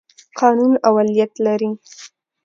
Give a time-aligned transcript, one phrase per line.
[0.39, 1.69] قانون اولیت لري.